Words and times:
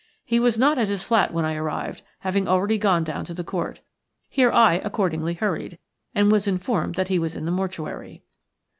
He 0.25 0.39
was 0.39 0.57
not 0.57 0.79
at 0.79 0.87
his 0.87 1.03
flat 1.03 1.31
when 1.31 1.45
I 1.45 1.53
arrived, 1.53 2.01
having 2.21 2.47
already 2.47 2.79
gone 2.79 3.03
down 3.03 3.23
to 3.25 3.35
the 3.35 3.43
court. 3.43 3.81
Here 4.31 4.51
I 4.51 4.77
accordingly 4.79 5.35
hurried, 5.35 5.77
and 6.15 6.31
was 6.31 6.47
informed 6.47 6.95
that 6.95 7.09
he 7.09 7.19
was 7.19 7.35
in 7.35 7.45
the 7.45 7.51
mortuary. 7.51 8.23